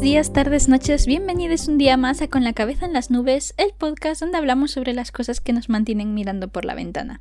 Buenos 0.00 0.12
días, 0.12 0.32
tardes, 0.32 0.66
noches, 0.66 1.04
bienvenidos 1.04 1.68
un 1.68 1.76
día 1.76 1.98
más 1.98 2.22
a 2.22 2.28
Con 2.28 2.42
la 2.42 2.54
cabeza 2.54 2.86
en 2.86 2.94
las 2.94 3.10
nubes, 3.10 3.52
el 3.58 3.74
podcast 3.76 4.22
donde 4.22 4.38
hablamos 4.38 4.70
sobre 4.70 4.94
las 4.94 5.12
cosas 5.12 5.42
que 5.42 5.52
nos 5.52 5.68
mantienen 5.68 6.14
mirando 6.14 6.48
por 6.48 6.64
la 6.64 6.74
ventana. 6.74 7.20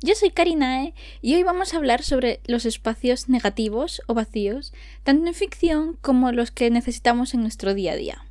Yo 0.00 0.14
soy 0.14 0.30
Karinae 0.30 0.94
y 1.20 1.34
hoy 1.34 1.42
vamos 1.42 1.74
a 1.74 1.76
hablar 1.76 2.02
sobre 2.02 2.40
los 2.46 2.64
espacios 2.64 3.28
negativos 3.28 4.00
o 4.06 4.14
vacíos, 4.14 4.72
tanto 5.02 5.26
en 5.26 5.34
ficción 5.34 5.98
como 6.00 6.32
los 6.32 6.50
que 6.50 6.70
necesitamos 6.70 7.34
en 7.34 7.42
nuestro 7.42 7.74
día 7.74 7.92
a 7.92 7.96
día. 7.96 8.24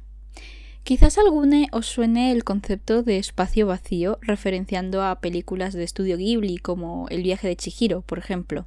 Quizás 0.84 1.20
algune 1.20 1.68
os 1.72 1.86
suene 1.86 2.32
el 2.32 2.44
concepto 2.44 3.04
de 3.04 3.20
espacio 3.20 3.68
vacío 3.68 4.18
referenciando 4.24 5.04
a 5.04 5.20
películas 5.20 5.74
de 5.76 5.84
estudio 5.84 6.18
Ghibli 6.18 6.58
como 6.58 7.08
El 7.10 7.22
viaje 7.22 7.48
de 7.48 7.56
Chihiro, 7.56 8.02
por 8.02 8.18
ejemplo. 8.18 8.66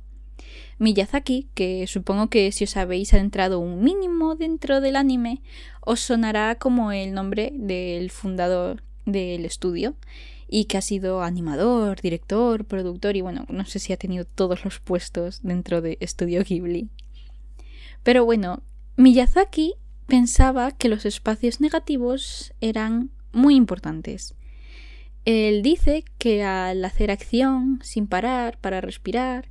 Miyazaki, 0.79 1.49
que 1.55 1.87
supongo 1.87 2.29
que 2.29 2.53
si 2.53 2.65
os 2.65 2.77
habéis 2.77 3.15
adentrado 3.15 3.61
un 3.61 3.83
mínimo 3.83 4.35
dentro 4.35 4.81
del 4.81 4.97
anime, 4.97 5.41
os 5.81 6.01
sonará 6.01 6.57
como 6.57 6.93
el 6.93 7.15
nombre 7.15 7.53
del 7.55 8.11
fundador 8.11 8.83
del 9.07 9.45
estudio 9.45 9.95
y 10.49 10.67
que 10.67 10.79
ha 10.79 10.83
sido 10.83 11.23
animador, 11.23 12.01
director, 12.01 12.65
productor 12.65 13.17
y 13.17 13.21
bueno, 13.21 13.47
no 13.49 13.65
sé 13.65 13.79
si 13.79 13.93
ha 13.93 13.97
tenido 13.97 14.25
todos 14.25 14.65
los 14.65 14.79
puestos 14.79 15.41
dentro 15.43 15.81
de 15.81 15.97
Estudio 16.01 16.43
Ghibli. 16.45 16.89
Pero 18.03 18.25
bueno, 18.25 18.63
Miyazaki 18.97 19.75
pensaba 20.07 20.71
que 20.71 20.89
los 20.89 21.05
espacios 21.05 21.61
negativos 21.61 22.53
eran 22.61 23.11
muy 23.33 23.57
importantes. 23.57 24.35
Él 25.25 25.63
dice 25.63 26.05
que 26.19 26.45
al 26.45 26.85
hacer 26.85 27.11
acción 27.11 27.81
sin 27.83 28.07
parar 28.07 28.59
para 28.61 28.81
respirar, 28.81 29.49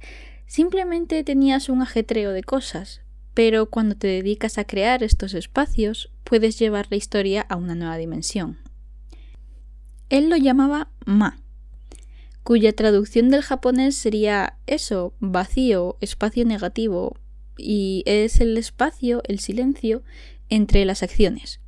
Simplemente 0.48 1.24
tenías 1.24 1.70
un 1.70 1.82
ajetreo 1.82 2.32
de 2.32 2.44
cosas, 2.44 3.02
pero 3.34 3.70
cuando 3.70 3.96
te 3.96 4.08
dedicas 4.08 4.58
a 4.58 4.64
crear 4.66 5.04
estos 5.04 5.34
espacios 5.34 6.12
puedes 6.24 6.58
llevar 6.58 6.88
la 6.90 6.98
historia 6.98 7.42
a 7.42 7.56
una 7.56 7.76
nueva 7.76 7.98
dimensión. 7.98 8.58
Él 10.10 10.30
lo 10.30 10.38
llamaba 10.38 10.90
Ma, 11.06 11.40
cuya 12.44 12.74
traducción 12.74 13.30
del 13.30 13.42
japonés 13.42 13.96
sería 13.96 14.58
eso, 14.68 15.14
vacío, 15.20 15.98
espacio 16.00 16.46
negativo, 16.46 17.18
y 17.58 18.04
es 18.06 18.40
el 18.40 18.58
espacio, 18.58 19.22
el 19.26 19.40
silencio, 19.40 20.04
entre 20.50 20.86
las 20.86 21.02
acciones. 21.02 21.60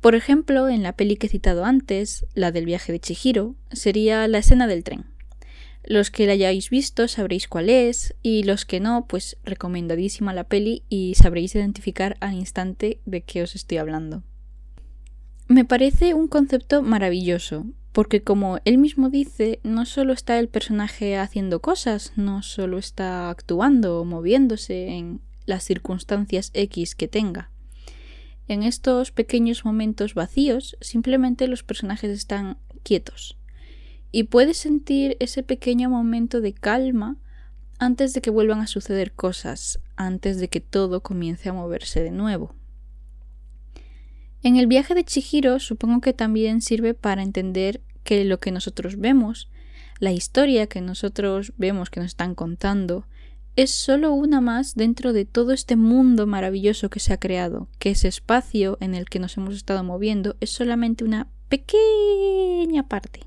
Por 0.00 0.14
ejemplo, 0.14 0.68
en 0.68 0.82
la 0.82 0.92
peli 0.96 1.16
que 1.16 1.26
he 1.26 1.30
citado 1.30 1.64
antes, 1.64 2.26
la 2.34 2.52
del 2.52 2.64
viaje 2.64 2.92
de 2.92 3.00
Chihiro, 3.00 3.54
sería 3.72 4.26
la 4.28 4.38
escena 4.38 4.66
del 4.66 4.84
tren. 4.84 5.15
Los 5.86 6.10
que 6.10 6.26
la 6.26 6.32
hayáis 6.32 6.68
visto 6.68 7.06
sabréis 7.06 7.46
cuál 7.46 7.70
es 7.70 8.16
y 8.20 8.42
los 8.42 8.64
que 8.64 8.80
no, 8.80 9.06
pues 9.06 9.36
recomendadísima 9.44 10.34
la 10.34 10.42
peli 10.42 10.82
y 10.88 11.14
sabréis 11.14 11.54
identificar 11.54 12.16
al 12.20 12.34
instante 12.34 13.00
de 13.06 13.22
qué 13.22 13.42
os 13.42 13.54
estoy 13.54 13.78
hablando. 13.78 14.24
Me 15.46 15.64
parece 15.64 16.12
un 16.12 16.26
concepto 16.26 16.82
maravilloso, 16.82 17.66
porque 17.92 18.20
como 18.20 18.58
él 18.64 18.78
mismo 18.78 19.10
dice, 19.10 19.60
no 19.62 19.86
solo 19.86 20.12
está 20.12 20.40
el 20.40 20.48
personaje 20.48 21.16
haciendo 21.16 21.62
cosas, 21.62 22.12
no 22.16 22.42
solo 22.42 22.78
está 22.78 23.30
actuando 23.30 24.00
o 24.00 24.04
moviéndose 24.04 24.88
en 24.88 25.20
las 25.44 25.62
circunstancias 25.62 26.50
X 26.52 26.96
que 26.96 27.06
tenga. 27.06 27.52
En 28.48 28.64
estos 28.64 29.12
pequeños 29.12 29.64
momentos 29.64 30.14
vacíos, 30.14 30.76
simplemente 30.80 31.46
los 31.46 31.62
personajes 31.62 32.10
están 32.10 32.58
quietos, 32.82 33.38
y 34.12 34.24
puedes 34.24 34.56
sentir 34.56 35.16
ese 35.20 35.42
pequeño 35.42 35.90
momento 35.90 36.40
de 36.40 36.52
calma 36.52 37.16
antes 37.78 38.14
de 38.14 38.20
que 38.20 38.30
vuelvan 38.30 38.60
a 38.60 38.66
suceder 38.66 39.12
cosas, 39.12 39.80
antes 39.96 40.38
de 40.38 40.48
que 40.48 40.60
todo 40.60 41.02
comience 41.02 41.48
a 41.48 41.52
moverse 41.52 42.02
de 42.02 42.10
nuevo. 42.10 42.54
En 44.42 44.56
el 44.56 44.66
viaje 44.66 44.94
de 44.94 45.04
Chihiro 45.04 45.58
supongo 45.58 46.00
que 46.00 46.12
también 46.12 46.60
sirve 46.60 46.94
para 46.94 47.22
entender 47.22 47.82
que 48.04 48.24
lo 48.24 48.38
que 48.38 48.52
nosotros 48.52 48.96
vemos, 48.96 49.50
la 49.98 50.12
historia 50.12 50.66
que 50.66 50.80
nosotros 50.80 51.52
vemos 51.56 51.90
que 51.90 52.00
nos 52.00 52.08
están 52.08 52.34
contando, 52.34 53.06
es 53.56 53.70
solo 53.70 54.12
una 54.12 54.42
más 54.42 54.74
dentro 54.74 55.14
de 55.14 55.24
todo 55.24 55.52
este 55.52 55.76
mundo 55.76 56.26
maravilloso 56.26 56.90
que 56.90 57.00
se 57.00 57.14
ha 57.14 57.18
creado, 57.18 57.68
que 57.78 57.90
ese 57.90 58.06
espacio 58.06 58.76
en 58.80 58.94
el 58.94 59.06
que 59.06 59.18
nos 59.18 59.36
hemos 59.38 59.56
estado 59.56 59.82
moviendo 59.82 60.36
es 60.40 60.50
solamente 60.50 61.04
una 61.04 61.28
pequeña 61.48 62.86
parte. 62.86 63.20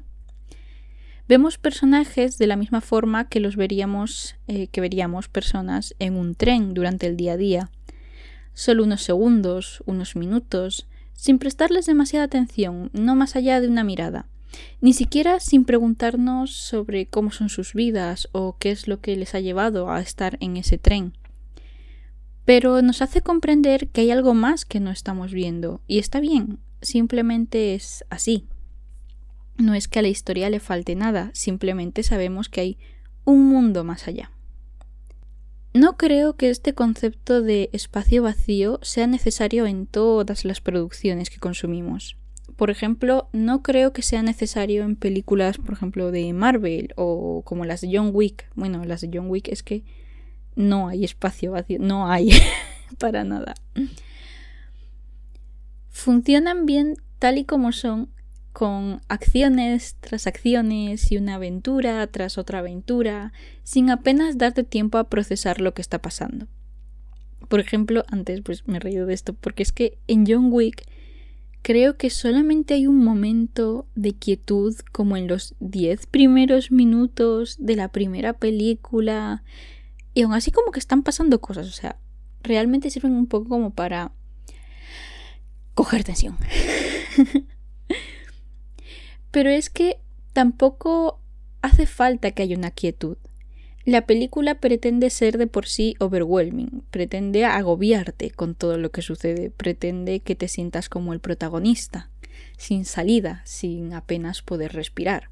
Vemos 1.29 1.59
personajes 1.59 2.39
de 2.39 2.47
la 2.47 2.55
misma 2.55 2.81
forma 2.81 3.29
que 3.29 3.39
los 3.39 3.55
veríamos, 3.55 4.35
eh, 4.47 4.65
que 4.65 4.81
veríamos 4.81 5.27
personas 5.27 5.93
en 5.99 6.15
un 6.15 6.33
tren 6.33 6.73
durante 6.73 7.05
el 7.05 7.17
día 7.17 7.33
a 7.33 7.37
día. 7.37 7.69
Solo 8.55 8.83
unos 8.83 9.03
segundos, 9.03 9.83
unos 9.85 10.15
minutos, 10.15 10.87
sin 11.13 11.37
prestarles 11.37 11.85
demasiada 11.85 12.25
atención, 12.25 12.89
no 12.93 13.13
más 13.15 13.35
allá 13.35 13.61
de 13.61 13.67
una 13.67 13.83
mirada, 13.83 14.25
ni 14.81 14.91
siquiera 14.91 15.39
sin 15.39 15.65
preguntarnos 15.65 16.51
sobre 16.51 17.05
cómo 17.05 17.29
son 17.29 17.49
sus 17.49 17.75
vidas 17.75 18.27
o 18.31 18.57
qué 18.57 18.71
es 18.71 18.87
lo 18.87 18.99
que 18.99 19.15
les 19.15 19.35
ha 19.35 19.39
llevado 19.39 19.91
a 19.91 20.01
estar 20.01 20.35
en 20.39 20.57
ese 20.57 20.79
tren. 20.79 21.13
Pero 22.43 22.81
nos 22.81 23.03
hace 23.03 23.21
comprender 23.21 23.89
que 23.89 24.01
hay 24.01 24.09
algo 24.09 24.33
más 24.33 24.65
que 24.65 24.79
no 24.79 24.89
estamos 24.89 25.31
viendo, 25.31 25.81
y 25.85 25.99
está 25.99 26.21
bien, 26.21 26.57
simplemente 26.81 27.75
es 27.75 28.03
así. 28.09 28.47
No 29.59 29.73
es 29.73 29.89
que 29.89 29.99
a 29.99 30.01
la 30.01 30.07
historia 30.07 30.49
le 30.49 30.61
falte 30.61 30.95
nada, 30.95 31.31
simplemente 31.33 32.01
sabemos 32.01 32.47
que 32.47 32.61
hay 32.61 32.77
un 33.25 33.45
mundo 33.49 33.83
más 33.83 34.07
allá. 34.07 34.31
No 35.73 35.97
creo 35.97 36.37
que 36.37 36.49
este 36.49 36.73
concepto 36.73 37.41
de 37.41 37.69
espacio 37.73 38.23
vacío 38.23 38.79
sea 38.81 39.05
necesario 39.05 39.67
en 39.67 39.85
todas 39.85 40.45
las 40.45 40.61
producciones 40.61 41.29
que 41.29 41.39
consumimos. 41.39 42.15
Por 42.55 42.69
ejemplo, 42.69 43.27
no 43.33 43.61
creo 43.61 43.91
que 43.91 44.01
sea 44.01 44.23
necesario 44.23 44.83
en 44.83 44.95
películas, 44.95 45.57
por 45.57 45.73
ejemplo, 45.73 46.09
de 46.11 46.31
Marvel 46.31 46.93
o 46.95 47.41
como 47.43 47.65
las 47.65 47.81
de 47.81 47.89
John 47.91 48.11
Wick. 48.13 48.49
Bueno, 48.55 48.85
las 48.85 49.01
de 49.01 49.09
John 49.13 49.29
Wick 49.29 49.49
es 49.49 49.61
que 49.61 49.83
no 50.55 50.87
hay 50.87 51.03
espacio 51.03 51.51
vacío, 51.51 51.79
no 51.79 52.09
hay 52.09 52.31
para 52.97 53.25
nada. 53.25 53.55
Funcionan 55.89 56.65
bien 56.65 56.95
tal 57.19 57.37
y 57.37 57.43
como 57.43 57.73
son 57.73 58.09
con 58.53 59.01
acciones 59.07 59.95
tras 59.99 60.27
acciones 60.27 61.11
y 61.11 61.17
una 61.17 61.35
aventura 61.35 62.05
tras 62.07 62.37
otra 62.37 62.59
aventura, 62.59 63.33
sin 63.63 63.89
apenas 63.89 64.37
darte 64.37 64.63
tiempo 64.63 64.97
a 64.97 65.09
procesar 65.09 65.61
lo 65.61 65.73
que 65.73 65.81
está 65.81 65.99
pasando. 65.99 66.47
Por 67.47 67.59
ejemplo, 67.59 68.03
antes 68.09 68.41
pues 68.41 68.67
me 68.67 68.77
he 68.77 68.79
reído 68.79 69.05
de 69.05 69.13
esto, 69.13 69.33
porque 69.33 69.63
es 69.63 69.71
que 69.71 69.97
en 70.07 70.25
John 70.27 70.49
Wick 70.51 70.85
creo 71.61 71.97
que 71.97 72.09
solamente 72.09 72.73
hay 72.73 72.87
un 72.87 73.03
momento 73.03 73.87
de 73.95 74.13
quietud 74.13 74.75
como 74.91 75.17
en 75.17 75.27
los 75.27 75.55
10 75.59 76.05
primeros 76.07 76.71
minutos 76.71 77.57
de 77.59 77.75
la 77.75 77.89
primera 77.89 78.33
película, 78.33 79.43
y 80.13 80.23
aún 80.23 80.33
así 80.33 80.51
como 80.51 80.71
que 80.71 80.79
están 80.79 81.03
pasando 81.03 81.41
cosas, 81.41 81.67
o 81.67 81.71
sea, 81.71 81.97
realmente 82.41 82.89
sirven 82.89 83.13
un 83.13 83.27
poco 83.27 83.49
como 83.49 83.71
para 83.71 84.11
coger 85.73 86.03
tensión. 86.03 86.37
Pero 89.31 89.49
es 89.49 89.69
que 89.69 89.99
tampoco 90.33 91.19
hace 91.61 91.85
falta 91.85 92.31
que 92.31 92.43
haya 92.43 92.57
una 92.57 92.71
quietud. 92.71 93.17
La 93.85 94.05
película 94.05 94.59
pretende 94.59 95.09
ser 95.09 95.37
de 95.37 95.47
por 95.47 95.65
sí 95.65 95.95
overwhelming, 95.99 96.83
pretende 96.91 97.45
agobiarte 97.45 98.29
con 98.31 98.53
todo 98.53 98.77
lo 98.77 98.91
que 98.91 99.01
sucede, 99.01 99.49
pretende 99.49 100.19
que 100.19 100.35
te 100.35 100.47
sientas 100.47 100.89
como 100.89 101.13
el 101.13 101.19
protagonista, 101.19 102.09
sin 102.57 102.85
salida, 102.85 103.41
sin 103.45 103.93
apenas 103.93 104.41
poder 104.41 104.73
respirar. 104.73 105.29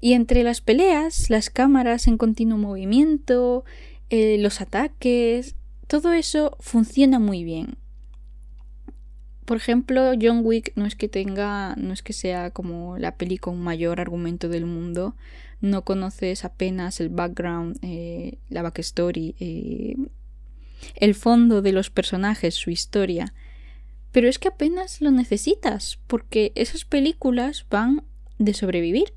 Y 0.00 0.12
entre 0.12 0.42
las 0.42 0.60
peleas, 0.60 1.30
las 1.30 1.48
cámaras 1.48 2.06
en 2.06 2.18
continuo 2.18 2.58
movimiento, 2.58 3.64
eh, 4.10 4.36
los 4.38 4.60
ataques, 4.60 5.54
todo 5.86 6.12
eso 6.12 6.56
funciona 6.60 7.18
muy 7.18 7.44
bien 7.44 7.78
por 9.44 9.56
ejemplo, 9.56 10.12
John 10.20 10.40
Wick 10.42 10.72
no 10.74 10.86
es 10.86 10.96
que 10.96 11.08
tenga, 11.08 11.74
no 11.76 11.92
es 11.92 12.02
que 12.02 12.12
sea 12.12 12.50
como 12.50 12.98
la 12.98 13.16
peli 13.16 13.38
con 13.38 13.60
mayor 13.60 14.00
argumento 14.00 14.48
del 14.48 14.64
mundo, 14.64 15.14
no 15.60 15.82
conoces 15.82 16.44
apenas 16.44 17.00
el 17.00 17.08
background, 17.08 17.78
eh, 17.82 18.38
la 18.48 18.62
backstory, 18.62 19.34
eh, 19.40 19.96
el 20.96 21.14
fondo 21.14 21.62
de 21.62 21.72
los 21.72 21.90
personajes, 21.90 22.54
su 22.54 22.70
historia. 22.70 23.34
Pero 24.12 24.28
es 24.28 24.38
que 24.38 24.48
apenas 24.48 25.00
lo 25.00 25.10
necesitas, 25.10 25.98
porque 26.06 26.52
esas 26.54 26.84
películas 26.84 27.66
van 27.68 28.04
de 28.38 28.54
sobrevivir, 28.54 29.12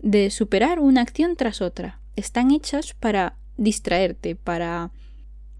de 0.00 0.30
superar 0.30 0.80
una 0.80 1.00
acción 1.00 1.36
tras 1.36 1.62
otra. 1.62 2.00
Están 2.16 2.50
hechas 2.50 2.94
para 2.94 3.36
distraerte, 3.56 4.36
para 4.36 4.90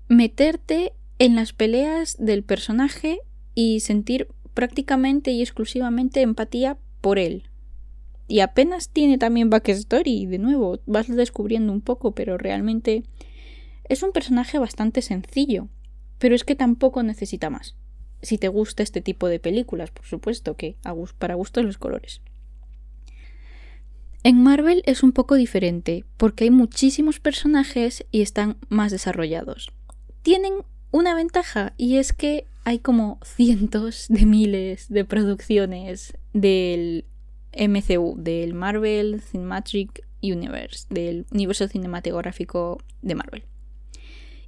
meterte 0.09 0.93
en 1.19 1.35
las 1.35 1.53
peleas 1.53 2.17
del 2.19 2.43
personaje 2.43 3.21
y 3.55 3.81
sentir 3.81 4.29
prácticamente 4.55 5.31
y 5.33 5.41
exclusivamente 5.41 6.23
empatía 6.23 6.79
por 7.01 7.19
él. 7.19 7.45
Y 8.27 8.41
apenas 8.41 8.89
tiene 8.89 9.19
también 9.19 9.51
backstory, 9.51 10.27
de 10.27 10.39
nuevo, 10.39 10.81
vas 10.87 11.09
descubriendo 11.09 11.73
un 11.73 11.83
poco, 11.83 12.13
pero 12.13 12.39
realmente 12.39 13.05
es 13.89 14.03
un 14.03 14.13
personaje 14.13 14.59
bastante 14.59 15.03
sencillo, 15.03 15.69
pero 16.19 16.35
es 16.35 16.45
que 16.45 16.55
tampoco 16.55 17.03
necesita 17.03 17.51
más. 17.51 17.77
si 18.23 18.39
te 18.39 18.49
gusta 18.49 18.83
este 18.83 19.03
tipo 19.03 19.29
de 19.29 19.39
películas, 19.39 19.91
por 19.91 20.07
supuesto 20.07 20.57
que 20.57 20.77
para 21.19 21.35
gustos 21.35 21.63
los 21.63 21.77
colores. 21.77 22.23
En 24.23 24.43
Marvel 24.43 24.83
es 24.87 25.03
un 25.03 25.13
poco 25.13 25.35
diferente, 25.35 26.07
porque 26.17 26.45
hay 26.45 26.51
muchísimos 26.51 27.21
personajes 27.21 28.07
y 28.11 28.23
están 28.23 28.57
más 28.71 28.91
desarrollados. 28.91 29.71
Tienen 30.23 30.55
una 30.91 31.15
ventaja 31.15 31.75
y 31.77 31.97
es 31.97 32.15
que 32.15 32.47
hay 32.65 32.79
como 32.79 33.21
cientos 33.25 34.07
de 34.09 34.27
miles 34.27 34.89
de 34.89 35.05
producciones 35.05 36.17
del 36.33 37.05
MCU, 37.57 38.17
del 38.19 38.55
Marvel 38.55 39.21
Cinematic 39.21 40.07
Universe, 40.23 40.87
del 40.91 41.27
universo 41.31 41.69
cinematográfico 41.69 42.83
de 43.03 43.15
Marvel. 43.15 43.45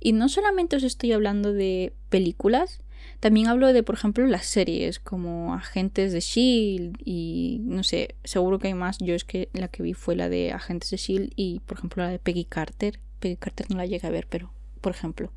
Y 0.00 0.12
no 0.12 0.28
solamente 0.28 0.76
os 0.76 0.82
estoy 0.82 1.12
hablando 1.12 1.52
de 1.52 1.92
películas, 2.08 2.80
también 3.20 3.46
hablo 3.48 3.72
de, 3.72 3.82
por 3.82 3.94
ejemplo, 3.94 4.26
las 4.26 4.46
series 4.46 4.98
como 4.98 5.54
Agentes 5.54 6.12
de 6.12 6.20
Shield 6.20 6.96
y 7.04 7.60
no 7.62 7.82
sé, 7.82 8.14
seguro 8.24 8.58
que 8.58 8.68
hay 8.68 8.74
más. 8.74 8.98
Yo 8.98 9.14
es 9.14 9.24
que 9.24 9.48
la 9.52 9.68
que 9.68 9.82
vi 9.82 9.94
fue 9.94 10.16
la 10.16 10.28
de 10.28 10.52
Agentes 10.52 10.90
de 10.90 10.96
Shield 10.96 11.32
y, 11.36 11.60
por 11.60 11.78
ejemplo, 11.78 12.02
la 12.02 12.10
de 12.10 12.18
Peggy 12.18 12.44
Carter. 12.44 13.00
Peggy 13.20 13.36
Carter 13.36 13.70
no 13.70 13.76
la 13.78 13.86
llegué 13.86 14.06
a 14.06 14.10
ver, 14.10 14.26
pero, 14.28 14.52
por 14.80 14.92
ejemplo. 14.92 15.32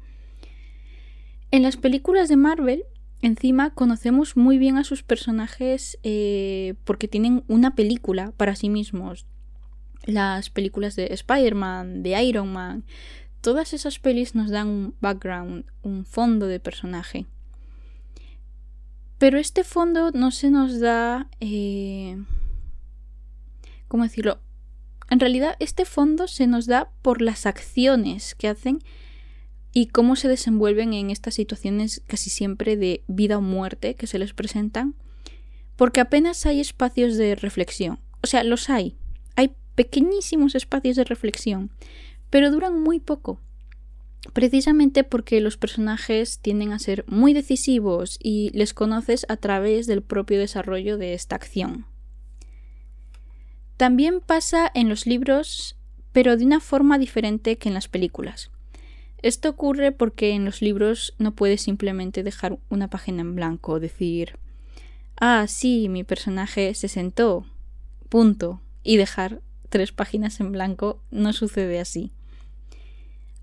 En 1.52 1.64
las 1.64 1.78
películas 1.78 2.30
de 2.30 2.36
Marvel, 2.36 2.84
encima 3.22 3.74
conocemos 3.74 4.38
muy 4.38 4.60
bien 4.60 4.78
a 4.78 4.84
sus 4.84 5.02
personajes 5.02 5.98
eh, 6.04 6.76
porque 6.84 7.08
tienen 7.08 7.44
una 7.48 7.74
película 7.74 8.34
para 8.38 8.56
sí 8.56 8.70
mismos. 8.70 9.26
Las 10.06 10.50
películas 10.52 10.96
de 10.96 11.08
Spider-Man, 11.08 12.04
de 12.04 12.22
Iron 12.24 12.54
Man, 12.54 12.86
todas 13.42 13.74
esas 13.74 13.98
pelis 14.00 14.36
nos 14.36 14.52
dan 14.52 14.68
un 14.68 14.96
background, 15.02 15.66
un 15.82 16.06
fondo 16.06 16.46
de 16.46 16.60
personaje. 16.60 17.26
Pero 19.18 19.38
este 19.38 19.64
fondo 19.64 20.12
no 20.12 20.32
se 20.32 20.52
nos 20.52 20.80
da... 20.80 21.28
Eh, 21.40 22.18
¿Cómo 23.88 24.04
decirlo? 24.04 24.40
En 25.10 25.20
realidad 25.20 25.56
este 25.60 25.84
fondo 25.84 26.28
se 26.28 26.46
nos 26.46 26.68
da 26.68 26.92
por 27.02 27.22
las 27.22 27.48
acciones 27.48 28.36
que 28.36 28.48
hacen 28.48 28.80
y 29.74 29.88
cómo 29.88 30.16
se 30.16 30.28
desenvuelven 30.28 30.94
en 30.94 31.10
estas 31.10 31.36
situaciones 31.36 32.02
casi 32.08 32.30
siempre 32.30 32.78
de 32.78 33.04
vida 33.08 33.38
o 33.38 33.42
muerte 33.42 33.96
que 33.96 34.08
se 34.08 34.20
les 34.20 34.34
presentan, 34.34 34.96
porque 35.76 36.00
apenas 36.00 36.46
hay 36.46 36.60
espacios 36.60 37.18
de 37.18 37.36
reflexión. 37.36 38.00
O 38.22 38.28
sea, 38.28 38.44
los 38.44 38.70
hay. 38.70 38.96
Hay 39.36 39.54
pequeñísimos 39.76 40.56
espacios 40.56 40.96
de 40.96 41.04
reflexión, 41.04 41.72
pero 42.30 42.52
duran 42.52 42.82
muy 42.82 43.00
poco 43.00 43.40
precisamente 44.34 45.04
porque 45.04 45.42
los 45.42 45.58
personajes 45.58 46.40
tienden 46.40 46.72
a 46.72 46.80
ser 46.80 47.06
muy 47.08 47.34
decisivos 47.34 48.18
y 48.22 48.52
les 48.54 48.74
conoces 48.74 49.26
a 49.30 49.38
través 49.38 49.88
del 49.88 50.02
propio 50.02 50.40
desarrollo 50.40 50.98
de 50.98 51.14
esta 51.14 51.36
acción. 51.36 51.86
También 53.78 54.20
pasa 54.20 54.70
en 54.74 54.90
los 54.90 55.06
libros, 55.06 55.78
pero 56.12 56.36
de 56.36 56.46
una 56.46 56.60
forma 56.60 56.98
diferente 56.98 57.58
que 57.58 57.70
en 57.70 57.76
las 57.76 57.88
películas. 57.88 58.52
Esto 59.22 59.50
ocurre 59.50 59.92
porque 59.92 60.32
en 60.32 60.46
los 60.46 60.62
libros 60.62 61.14
no 61.18 61.32
puedes 61.34 61.62
simplemente 61.62 62.24
dejar 62.24 62.58
una 62.70 62.90
página 62.90 63.22
en 63.22 63.36
blanco, 63.36 63.80
decir, 63.80 64.38
ah, 65.20 65.46
sí, 65.48 65.90
mi 65.90 66.04
personaje 66.04 66.74
se 66.74 66.88
sentó, 66.88 67.46
punto, 68.08 68.62
y 68.84 68.98
dejar 68.98 69.42
tres 69.70 69.92
páginas 69.92 70.40
en 70.40 70.52
blanco 70.52 71.02
no 71.12 71.34
sucede 71.34 71.80
así. 71.80 72.12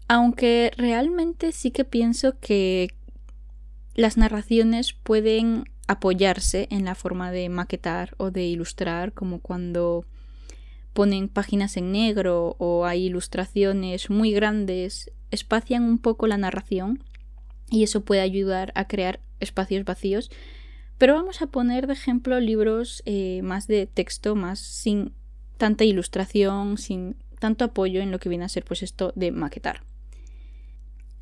Aunque 0.08 0.72
realmente 0.76 1.52
sí 1.52 1.70
que 1.70 1.84
pienso 1.84 2.38
que 2.40 2.94
las 3.94 4.16
narraciones 4.16 4.92
pueden 4.92 5.64
apoyarse 5.88 6.68
en 6.70 6.84
la 6.84 6.94
forma 6.94 7.30
de 7.30 7.48
maquetar 7.48 8.14
o 8.16 8.30
de 8.30 8.44
ilustrar, 8.44 9.12
como 9.12 9.40
cuando 9.40 10.04
ponen 10.96 11.28
páginas 11.28 11.76
en 11.76 11.92
negro 11.92 12.56
o 12.58 12.86
hay 12.86 13.04
ilustraciones 13.04 14.08
muy 14.08 14.32
grandes, 14.32 15.12
espacian 15.30 15.84
un 15.84 15.98
poco 15.98 16.26
la 16.26 16.38
narración 16.38 17.04
y 17.70 17.82
eso 17.82 18.00
puede 18.00 18.22
ayudar 18.22 18.72
a 18.74 18.88
crear 18.88 19.20
espacios 19.38 19.84
vacíos. 19.84 20.30
Pero 20.96 21.12
vamos 21.12 21.42
a 21.42 21.48
poner 21.48 21.86
de 21.86 21.92
ejemplo 21.92 22.40
libros 22.40 23.02
eh, 23.04 23.42
más 23.42 23.66
de 23.66 23.86
texto, 23.86 24.36
más 24.36 24.58
sin 24.58 25.12
tanta 25.58 25.84
ilustración, 25.84 26.78
sin 26.78 27.16
tanto 27.38 27.66
apoyo 27.66 28.00
en 28.00 28.10
lo 28.10 28.18
que 28.18 28.30
viene 28.30 28.46
a 28.46 28.48
ser 28.48 28.64
pues 28.64 28.82
esto 28.82 29.12
de 29.14 29.32
maquetar. 29.32 29.82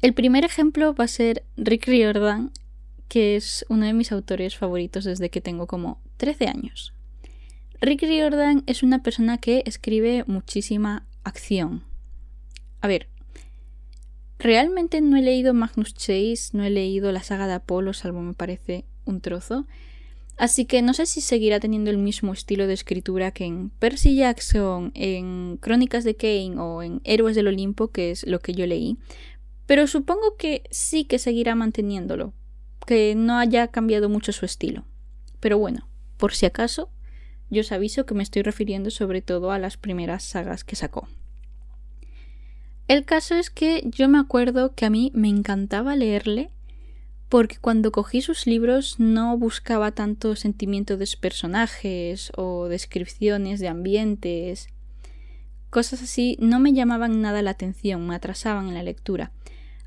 El 0.02 0.14
primer 0.14 0.44
ejemplo 0.44 0.94
va 0.94 1.04
a 1.04 1.08
ser 1.08 1.42
Rick 1.56 1.88
Riordan, 1.88 2.52
que 3.08 3.34
es 3.34 3.66
uno 3.68 3.86
de 3.86 3.92
mis 3.92 4.12
autores 4.12 4.56
favoritos 4.56 5.02
desde 5.02 5.30
que 5.30 5.40
tengo 5.40 5.66
como 5.66 6.00
13 6.18 6.46
años. 6.46 6.93
Rick 7.80 8.02
Riordan 8.02 8.62
es 8.66 8.82
una 8.82 9.02
persona 9.02 9.38
que 9.38 9.62
escribe 9.66 10.24
muchísima 10.26 11.06
acción. 11.22 11.84
A 12.80 12.88
ver, 12.88 13.08
realmente 14.38 15.00
no 15.00 15.16
he 15.16 15.22
leído 15.22 15.54
Magnus 15.54 15.94
Chase, 15.94 16.50
no 16.52 16.64
he 16.64 16.70
leído 16.70 17.12
la 17.12 17.22
saga 17.22 17.46
de 17.46 17.54
Apolo, 17.54 17.92
salvo 17.92 18.20
me 18.20 18.34
parece 18.34 18.84
un 19.04 19.20
trozo. 19.20 19.66
Así 20.36 20.64
que 20.64 20.82
no 20.82 20.94
sé 20.94 21.06
si 21.06 21.20
seguirá 21.20 21.60
teniendo 21.60 21.90
el 21.90 21.98
mismo 21.98 22.32
estilo 22.32 22.66
de 22.66 22.74
escritura 22.74 23.30
que 23.30 23.44
en 23.44 23.70
Percy 23.70 24.16
Jackson, 24.16 24.90
en 24.94 25.58
Crónicas 25.58 26.02
de 26.04 26.16
Kane 26.16 26.58
o 26.58 26.82
en 26.82 27.00
Héroes 27.04 27.36
del 27.36 27.46
Olimpo, 27.46 27.88
que 27.88 28.10
es 28.10 28.26
lo 28.26 28.40
que 28.40 28.52
yo 28.52 28.66
leí, 28.66 28.98
pero 29.66 29.86
supongo 29.86 30.36
que 30.36 30.64
sí 30.70 31.04
que 31.04 31.18
seguirá 31.18 31.54
manteniéndolo, 31.54 32.32
que 32.86 33.14
no 33.14 33.38
haya 33.38 33.68
cambiado 33.68 34.08
mucho 34.08 34.32
su 34.32 34.44
estilo. 34.44 34.84
Pero 35.38 35.58
bueno, 35.58 35.88
por 36.16 36.34
si 36.34 36.46
acaso, 36.46 36.90
yo 37.50 37.60
os 37.60 37.72
aviso 37.72 38.06
que 38.06 38.14
me 38.14 38.22
estoy 38.22 38.42
refiriendo 38.42 38.90
sobre 38.90 39.22
todo 39.22 39.52
a 39.52 39.58
las 39.58 39.76
primeras 39.76 40.22
sagas 40.24 40.64
que 40.64 40.76
sacó. 40.76 41.08
El 42.86 43.04
caso 43.04 43.34
es 43.34 43.50
que 43.50 43.82
yo 43.86 44.08
me 44.08 44.18
acuerdo 44.18 44.74
que 44.74 44.84
a 44.84 44.90
mí 44.90 45.10
me 45.14 45.28
encantaba 45.28 45.96
leerle 45.96 46.50
porque 47.28 47.56
cuando 47.56 47.90
cogí 47.90 48.20
sus 48.20 48.46
libros 48.46 49.00
no 49.00 49.36
buscaba 49.38 49.92
tanto 49.92 50.36
sentimiento 50.36 50.96
de 50.96 51.08
personajes 51.20 52.30
o 52.36 52.68
descripciones 52.68 53.58
de 53.58 53.68
ambientes. 53.68 54.68
Cosas 55.70 56.02
así 56.02 56.36
no 56.40 56.60
me 56.60 56.72
llamaban 56.72 57.20
nada 57.20 57.42
la 57.42 57.50
atención, 57.50 58.06
me 58.06 58.14
atrasaban 58.14 58.68
en 58.68 58.74
la 58.74 58.82
lectura. 58.82 59.32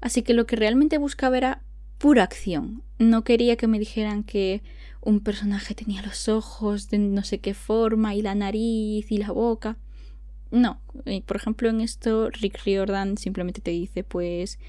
Así 0.01 0.23
que 0.23 0.33
lo 0.33 0.45
que 0.45 0.55
realmente 0.55 0.97
buscaba 0.97 1.37
era 1.37 1.61
pura 1.97 2.23
acción. 2.23 2.83
No 2.99 3.23
quería 3.23 3.55
que 3.55 3.67
me 3.67 3.79
dijeran 3.79 4.23
que 4.23 4.61
un 5.07 5.21
personaje 5.21 5.73
tenía 5.73 6.01
los 6.01 6.27
ojos 6.27 6.89
de 6.89 6.97
no 6.97 7.23
sé 7.23 7.39
qué 7.39 7.53
forma 7.53 8.13
y 8.13 8.21
la 8.21 8.35
nariz 8.35 9.09
y 9.09 9.17
la 9.17 9.31
boca. 9.31 9.77
No, 10.51 10.81
por 11.25 11.37
ejemplo 11.37 11.69
en 11.69 11.79
esto 11.79 12.29
Rick 12.29 12.59
Riordan 12.65 13.17
simplemente 13.17 13.61
te 13.61 13.71
dice 13.71 14.03
pues 14.03 14.59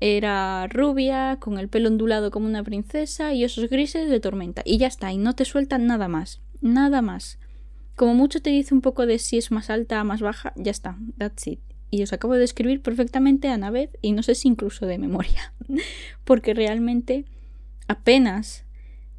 era 0.00 0.66
rubia, 0.66 1.38
con 1.40 1.58
el 1.58 1.68
pelo 1.68 1.88
ondulado 1.88 2.32
como 2.32 2.46
una 2.46 2.64
princesa 2.64 3.34
y 3.34 3.44
esos 3.44 3.70
grises 3.70 4.10
de 4.10 4.20
tormenta. 4.20 4.62
Y 4.64 4.78
ya 4.78 4.88
está, 4.88 5.12
y 5.12 5.18
no 5.18 5.34
te 5.34 5.44
sueltan 5.44 5.86
nada 5.86 6.06
más. 6.06 6.40
Nada 6.60 7.02
más. 7.02 7.38
Como 7.96 8.14
mucho 8.14 8.40
te 8.40 8.50
dice 8.50 8.74
un 8.74 8.80
poco 8.80 9.06
de 9.06 9.18
si 9.18 9.38
es 9.38 9.50
más 9.50 9.70
alta, 9.70 10.02
más 10.04 10.20
baja, 10.20 10.52
ya 10.56 10.70
está, 10.70 10.98
that's 11.18 11.46
it 11.46 11.60
y 11.90 12.02
os 12.02 12.12
acabo 12.12 12.34
de 12.34 12.44
escribir 12.44 12.82
perfectamente 12.82 13.48
a 13.48 13.54
una 13.54 13.70
vez 13.70 13.90
y 14.02 14.12
no 14.12 14.22
sé 14.22 14.34
si 14.34 14.48
incluso 14.48 14.84
de 14.84 14.98
memoria, 14.98 15.54
porque 16.24 16.52
realmente 16.52 17.24
apenas 17.86 18.66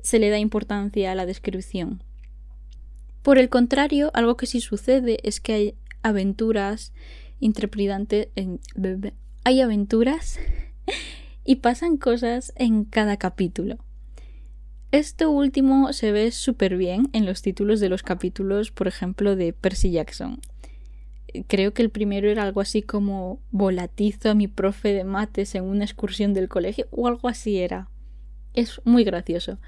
se 0.03 0.19
le 0.19 0.29
da 0.29 0.37
importancia 0.37 1.11
a 1.11 1.15
la 1.15 1.25
descripción. 1.25 2.03
Por 3.21 3.37
el 3.37 3.49
contrario, 3.49 4.11
algo 4.13 4.37
que 4.37 4.45
sí 4.45 4.61
sucede 4.61 5.19
es 5.23 5.39
que 5.39 5.53
hay 5.53 5.75
aventuras 6.01 6.93
interpretantes 7.39 8.29
en 8.35 8.59
hay 9.43 9.61
aventuras 9.61 10.39
y 11.45 11.57
pasan 11.57 11.97
cosas 11.97 12.53
en 12.55 12.85
cada 12.85 13.17
capítulo. 13.17 13.77
Esto 14.91 15.29
último 15.29 15.93
se 15.93 16.11
ve 16.11 16.31
súper 16.31 16.75
bien 16.77 17.09
en 17.13 17.25
los 17.25 17.41
títulos 17.41 17.79
de 17.79 17.89
los 17.89 18.03
capítulos, 18.03 18.71
por 18.71 18.87
ejemplo, 18.87 19.35
de 19.35 19.53
Percy 19.53 19.91
Jackson 19.91 20.41
creo 21.47 21.73
que 21.73 21.81
el 21.81 21.89
primero 21.89 22.29
era 22.29 22.43
algo 22.43 22.61
así 22.61 22.81
como 22.81 23.39
volatizo 23.51 24.29
a 24.29 24.35
mi 24.35 24.47
profe 24.47 24.93
de 24.93 25.03
mates 25.03 25.55
en 25.55 25.63
una 25.63 25.85
excursión 25.85 26.33
del 26.33 26.49
colegio 26.49 26.87
o 26.91 27.07
algo 27.07 27.27
así 27.27 27.59
era. 27.59 27.89
Es 28.53 28.81
muy 28.85 29.03
gracioso. 29.03 29.59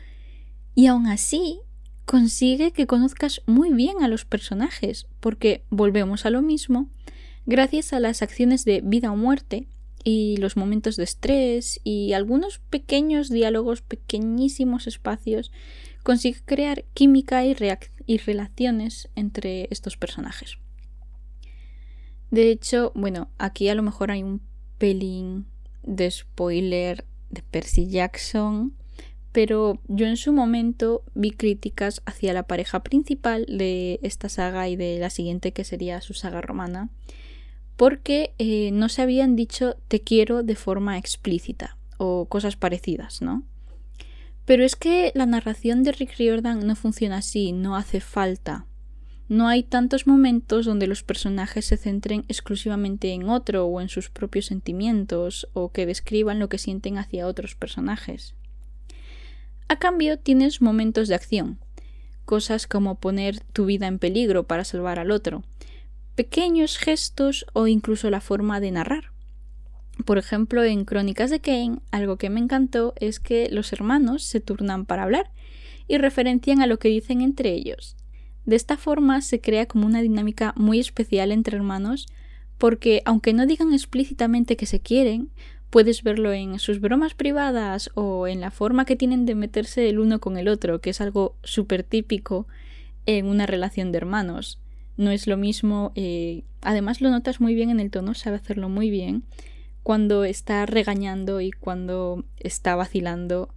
Y 0.76 0.88
aún 0.88 1.08
así 1.08 1.60
consigue 2.06 2.72
que 2.72 2.88
conozcas 2.88 3.42
muy 3.46 3.72
bien 3.74 4.04
a 4.04 4.08
los 4.08 4.26
personajes, 4.26 5.08
porque 5.20 5.64
volvemos 5.70 6.26
a 6.26 6.30
lo 6.30 6.42
mismo, 6.42 6.90
gracias 7.46 7.94
a 7.94 8.00
las 8.00 8.22
acciones 8.22 8.66
de 8.66 8.82
vida 8.82 9.12
o 9.12 9.16
muerte 9.16 9.68
y 10.04 10.38
los 10.38 10.58
momentos 10.58 10.96
de 10.96 11.04
estrés 11.04 11.80
y 11.84 12.14
algunos 12.14 12.60
pequeños 12.60 13.30
diálogos, 13.30 13.82
pequeñísimos 13.82 14.88
espacios, 14.88 15.52
consigue 16.04 16.42
crear 16.44 16.86
química 16.94 17.46
y, 17.46 17.56
y 18.08 18.18
relaciones 18.18 19.10
entre 19.16 19.68
estos 19.72 19.98
personajes. 19.98 20.58
De 22.32 22.50
hecho, 22.50 22.92
bueno, 22.96 23.30
aquí 23.38 23.70
a 23.70 23.76
lo 23.76 23.84
mejor 23.84 24.12
hay 24.12 24.24
un 24.24 24.42
pelín 24.78 25.46
de 25.84 26.10
spoiler 26.10 27.06
de 27.30 27.42
Percy 27.44 27.88
Jackson, 27.88 28.74
pero 29.32 29.80
yo 29.88 30.06
en 30.08 30.18
su 30.18 30.34
momento 30.34 31.04
vi 31.14 31.32
críticas 31.32 32.02
hacia 32.06 32.34
la 32.34 32.44
pareja 32.44 32.84
principal 32.84 33.46
de 33.46 34.00
esta 34.04 34.30
saga 34.30 34.68
y 34.68 34.76
de 34.76 35.00
la 35.00 35.10
siguiente 35.10 35.54
que 35.54 35.64
sería 35.64 36.02
su 36.02 36.14
saga 36.14 36.42
romana, 36.42 36.90
porque 37.78 38.34
eh, 38.38 38.72
no 38.72 38.90
se 38.90 39.02
habían 39.02 39.36
dicho 39.36 39.78
te 39.88 40.02
quiero 40.02 40.44
de 40.44 40.56
forma 40.56 40.98
explícita 40.98 41.78
o 41.98 42.28
cosas 42.28 42.56
parecidas, 42.56 43.22
¿no? 43.22 43.44
Pero 44.46 44.64
es 44.66 44.76
que 44.76 45.12
la 45.16 45.26
narración 45.26 45.84
de 45.84 45.92
Rick 45.92 46.18
Riordan 46.18 46.66
no 46.66 46.76
funciona 46.76 47.18
así, 47.18 47.52
no 47.54 47.76
hace 47.76 48.02
falta. 48.02 48.66
No 49.30 49.48
hay 49.48 49.64
tantos 49.64 50.08
momentos 50.08 50.66
donde 50.66 50.88
los 50.88 51.04
personajes 51.04 51.66
se 51.66 51.78
centren 51.78 52.26
exclusivamente 52.28 53.14
en 53.14 53.30
otro 53.30 53.66
o 53.66 53.80
en 53.80 53.88
sus 53.88 54.10
propios 54.10 54.48
sentimientos 54.48 55.48
o 55.54 55.72
que 55.72 55.86
describan 55.86 56.40
lo 56.40 56.50
que 56.50 56.58
sienten 56.58 56.98
hacia 56.98 57.28
otros 57.28 57.56
personajes. 57.56 58.36
A 59.72 59.78
cambio 59.78 60.20
tienes 60.20 60.62
momentos 60.62 61.08
de 61.08 61.16
acción, 61.16 61.58
cosas 62.26 62.68
como 62.68 63.00
poner 63.00 63.40
tu 63.54 63.64
vida 63.64 63.88
en 63.88 64.00
peligro 64.00 64.46
para 64.46 64.66
salvar 64.66 65.00
al 65.00 65.12
otro, 65.12 65.44
pequeños 66.14 66.78
gestos 66.78 67.46
o 67.54 67.68
incluso 67.68 68.10
la 68.10 68.20
forma 68.20 68.60
de 68.60 68.72
narrar. 68.72 69.14
Por 70.04 70.18
ejemplo, 70.18 70.66
en 70.66 70.84
Crónicas 70.84 71.30
de 71.30 71.40
Kane, 71.40 71.80
algo 71.90 72.18
que 72.18 72.30
me 72.30 72.42
encantó 72.42 72.94
es 72.98 73.22
que 73.22 73.48
los 73.50 73.72
hermanos 73.72 74.26
se 74.26 74.42
turnan 74.42 74.86
para 74.86 75.04
hablar 75.04 75.32
y 75.88 75.98
referencian 75.98 76.62
a 76.62 76.68
lo 76.68 76.78
que 76.78 76.90
dicen 76.90 77.22
entre 77.22 77.54
ellos. 77.54 77.96
De 78.46 78.58
esta 78.58 78.76
forma 78.76 79.22
se 79.22 79.40
crea 79.40 79.68
como 79.68 79.86
una 79.86 80.02
dinámica 80.02 80.54
muy 80.58 80.82
especial 80.82 81.32
entre 81.32 81.56
hermanos 81.56 82.08
porque 82.58 83.04
aunque 83.06 83.32
no 83.32 83.46
digan 83.46 83.72
explícitamente 83.72 84.58
que 84.58 84.66
se 84.66 84.82
quieren, 84.82 85.32
Puedes 85.72 86.04
verlo 86.04 86.34
en 86.34 86.60
sus 86.60 86.82
bromas 86.82 87.14
privadas 87.14 87.90
o 87.96 88.28
en 88.28 88.42
la 88.42 88.52
forma 88.52 88.84
que 88.84 88.98
tienen 88.98 89.26
de 89.26 89.36
meterse 89.36 89.88
el 89.88 90.00
uno 90.00 90.20
con 90.20 90.38
el 90.38 90.50
otro, 90.50 90.82
que 90.82 90.90
es 90.90 91.00
algo 91.00 91.38
súper 91.44 91.84
típico 91.84 92.46
en 93.06 93.26
una 93.26 93.46
relación 93.46 93.94
de 93.94 93.98
hermanos. 93.98 94.60
No 94.98 95.12
es 95.12 95.28
lo 95.28 95.38
mismo, 95.38 95.94
eh, 95.96 96.44
además 96.62 97.00
lo 97.00 97.10
notas 97.10 97.40
muy 97.40 97.56
bien 97.56 97.70
en 97.70 97.80
el 97.80 97.90
tono, 97.90 98.14
sabe 98.14 98.36
hacerlo 98.36 98.68
muy 98.68 98.90
bien, 98.90 99.24
cuando 99.82 100.26
está 100.26 100.66
regañando 100.66 101.40
y 101.40 101.52
cuando 101.52 102.26
está 102.38 102.76
vacilando. 102.76 103.48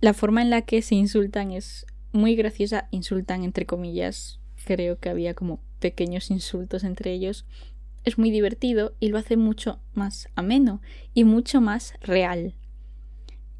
La 0.00 0.14
forma 0.14 0.42
en 0.42 0.50
la 0.50 0.62
que 0.62 0.80
se 0.80 0.94
insultan 0.94 1.50
es 1.50 1.86
muy 2.12 2.36
graciosa, 2.36 2.86
insultan 2.92 3.42
entre 3.42 3.66
comillas, 3.66 4.38
creo 4.64 4.98
que 5.00 5.08
había 5.08 5.34
como 5.34 5.60
pequeños 5.80 6.30
insultos 6.30 6.84
entre 6.84 7.12
ellos, 7.12 7.44
es 8.06 8.16
muy 8.16 8.30
divertido 8.30 8.94
y 9.00 9.08
lo 9.08 9.18
hace 9.18 9.36
mucho 9.36 9.80
más 9.92 10.28
ameno 10.36 10.80
y 11.12 11.24
mucho 11.24 11.60
más 11.60 11.92
real. 12.00 12.54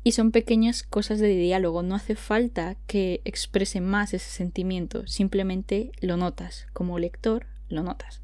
Y 0.04 0.12
son 0.12 0.30
pequeñas 0.30 0.84
cosas 0.84 1.18
de 1.18 1.28
diálogo, 1.36 1.82
no 1.82 1.96
hace 1.96 2.14
falta 2.14 2.76
que 2.86 3.20
exprese 3.24 3.80
más 3.80 4.14
ese 4.14 4.30
sentimiento, 4.30 5.06
simplemente 5.08 5.90
lo 6.00 6.16
notas, 6.16 6.68
como 6.72 6.98
lector 6.98 7.46
lo 7.68 7.82
notas. 7.82 8.22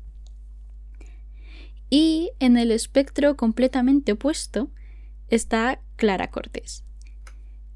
Y 1.90 2.30
en 2.38 2.56
el 2.56 2.70
espectro 2.70 3.36
completamente 3.36 4.12
opuesto 4.12 4.70
está 5.28 5.80
Clara 5.96 6.30
Cortés. 6.30 6.84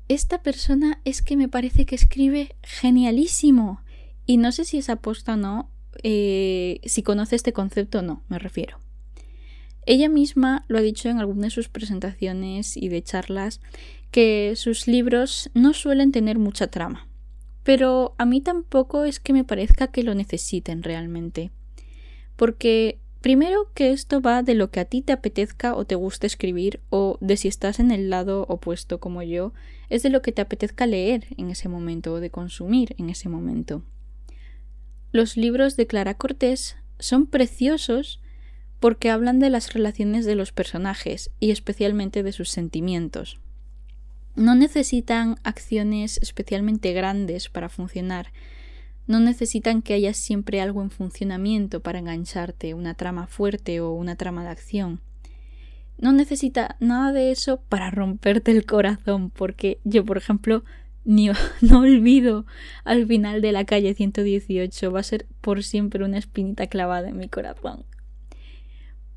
Esta 0.09 0.41
persona 0.41 1.01
es 1.05 1.21
que 1.21 1.37
me 1.37 1.49
parece 1.49 1.85
que 1.85 1.97
escribe 1.97 2.55
genialísimo. 2.63 3.83
Y 4.25 4.37
no 4.37 4.53
sé 4.53 4.65
si 4.65 4.79
es 4.79 4.89
aposta 4.89 5.35
o 5.35 5.37
no, 5.37 5.71
eh, 6.03 6.81
si 6.85 7.03
conoce 7.03 7.37
este 7.37 7.53
concepto 7.53 8.01
o 8.01 8.03
no, 8.03 8.23
me 8.29 8.39
refiero. 8.39 8.79
Ella 9.87 10.09
misma 10.09 10.65
lo 10.67 10.79
ha 10.79 10.83
dicho 10.83 11.09
en 11.09 11.19
algunas 11.19 11.45
de 11.45 11.51
sus 11.51 11.69
presentaciones 11.69 12.77
y 12.77 12.89
de 12.89 13.03
charlas 13.03 13.61
que 14.11 14.55
sus 14.57 14.89
libros 14.89 15.51
no 15.55 15.75
suelen 15.75 16.11
tener 16.11 16.39
mucha 16.39 16.67
trama. 16.67 17.07
Pero 17.63 18.15
a 18.19 18.25
mí 18.27 18.41
tampoco 18.41 19.05
es 19.05 19.21
que 19.21 19.33
me 19.33 19.45
parezca 19.45 19.89
que 19.89 20.03
lo 20.03 20.15
necesiten 20.15 20.83
realmente. 20.83 21.51
Porque 22.37 22.99
primero 23.21 23.71
que 23.75 23.91
esto 23.91 24.21
va 24.21 24.43
de 24.43 24.55
lo 24.55 24.71
que 24.71 24.81
a 24.81 24.85
ti 24.85 25.03
te 25.03 25.13
apetezca 25.13 25.75
o 25.75 25.85
te 25.85 25.95
guste 25.95 26.27
escribir 26.27 26.81
o 26.91 27.19
de 27.21 27.37
si 27.37 27.49
estás 27.49 27.81
en 27.81 27.91
el 27.91 28.11
lado 28.11 28.45
opuesto 28.49 29.01
como 29.01 29.23
yo, 29.23 29.53
es 29.89 30.03
de 30.03 30.11
lo 30.11 30.23
que 30.23 30.33
te 30.33 30.43
apetezca 30.43 30.87
leer 30.87 31.27
en 31.37 31.51
ese 31.51 31.69
momento 31.69 32.15
o 32.15 32.21
de 32.21 32.31
consumir 32.31 32.95
en 32.99 33.11
ese 33.11 33.29
momento. 33.29 33.83
Los 35.17 35.39
libros 35.39 35.77
de 35.77 35.87
Clara 35.87 36.13
Cortés 36.13 36.77
son 36.99 37.27
preciosos 37.27 38.21
porque 38.81 39.09
hablan 39.09 39.39
de 39.39 39.49
las 39.49 39.73
relaciones 39.73 40.27
de 40.27 40.35
los 40.35 40.53
personajes 40.53 41.31
y 41.41 41.53
especialmente 41.53 42.23
de 42.23 42.33
sus 42.33 42.51
sentimientos. 42.51 43.41
No 44.35 44.55
necesitan 44.55 45.37
acciones 45.43 46.19
especialmente 46.21 46.93
grandes 46.93 47.49
para 47.49 47.71
funcionar, 47.71 48.31
no 49.07 49.19
necesitan 49.19 49.81
que 49.81 49.95
haya 49.95 50.13
siempre 50.13 50.61
algo 50.61 50.83
en 50.83 50.91
funcionamiento 50.91 51.81
para 51.81 51.99
engancharte, 51.99 52.75
una 52.75 52.93
trama 52.93 53.27
fuerte 53.27 53.81
o 53.81 53.93
una 53.93 54.17
trama 54.17 54.43
de 54.43 54.51
acción. 54.51 55.01
No 55.97 56.13
necesita 56.13 56.77
nada 56.79 57.15
de 57.15 57.31
eso 57.31 57.63
para 57.71 57.91
romperte 57.91 58.51
el 58.51 58.67
corazón, 58.67 59.31
porque 59.31 59.81
yo, 59.83 60.05
por 60.05 60.19
ejemplo, 60.19 60.63
ni, 61.07 61.31
no 61.63 61.81
olvido 61.81 62.45
al 62.85 63.07
final 63.07 63.41
de 63.41 63.53
la 63.53 63.65
calle 63.65 63.95
118. 63.95 64.93
Va 64.93 65.01
a 65.01 65.05
ser 65.05 65.27
por 65.41 65.63
siempre 65.63 66.05
una 66.05 66.19
espinita 66.19 66.67
clavada 66.67 67.09
en 67.09 67.17
mi 67.17 67.29
corazón. 67.29 67.85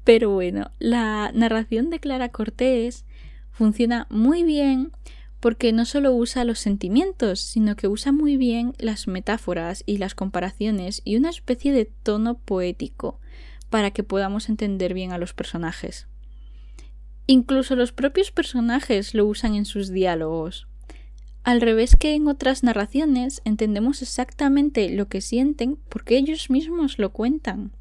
Pero 0.06 0.32
bueno, 0.32 0.72
la 0.80 1.32
narración 1.34 1.90
de 1.90 2.00
Clara 2.00 2.30
Cortés 2.30 3.06
funciona 3.52 4.08
muy 4.10 4.44
bien 4.44 4.92
porque 5.40 5.72
no 5.72 5.86
solo 5.86 6.14
usa 6.14 6.44
los 6.44 6.60
sentimientos, 6.60 7.40
sino 7.40 7.76
que 7.76 7.88
usa 7.88 8.12
muy 8.12 8.38
bien 8.38 8.74
las 8.78 9.08
metáforas 9.08 9.84
y 9.86 9.98
las 9.98 10.16
comparaciones 10.16 11.02
y 11.06 11.16
una 11.16 11.30
especie 11.30 11.72
de 11.72 11.86
tono 11.86 12.38
poético 12.38 13.20
para 13.70 13.92
que 13.92 14.04
podamos 14.04 14.50
entender 14.50 14.94
bien 14.94 15.12
a 15.12 15.18
los 15.18 15.34
personajes. 15.34 16.08
Incluso 17.28 17.76
los 17.76 17.92
propios 17.92 18.32
personajes 18.32 19.14
lo 19.14 19.26
usan 19.26 19.56
en 19.56 19.66
sus 19.66 19.90
diálogos. 19.90 20.69
Al 21.44 21.62
revés 21.62 21.96
que 21.96 22.16
en 22.16 22.28
otras 22.28 22.64
narraciones, 22.64 23.42
entendemos 23.46 24.02
exactamente 24.02 24.90
lo 24.90 25.08
que 25.08 25.22
sienten 25.22 25.78
porque 25.90 26.18
ellos 26.18 26.50
mismos 26.50 27.00
lo 27.00 27.12
cuentan. 27.12 27.72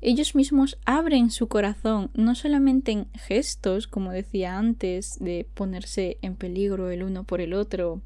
Ellos 0.00 0.34
mismos 0.34 0.78
abren 0.84 1.30
su 1.30 1.48
corazón 1.48 2.10
no 2.14 2.34
solamente 2.34 2.92
en 2.92 3.08
gestos, 3.14 3.86
como 3.86 4.12
decía 4.12 4.58
antes, 4.58 5.18
de 5.20 5.48
ponerse 5.54 6.18
en 6.20 6.36
peligro 6.36 6.90
el 6.90 7.02
uno 7.02 7.24
por 7.24 7.40
el 7.40 7.54
otro, 7.54 8.02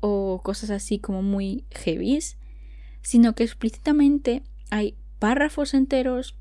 o 0.00 0.40
cosas 0.42 0.70
así 0.70 0.98
como 0.98 1.22
muy 1.22 1.64
heavies, 1.70 2.38
sino 3.02 3.34
que 3.34 3.44
explícitamente 3.44 4.42
hay 4.70 4.96
párrafos 5.18 5.74
enteros, 5.74 6.36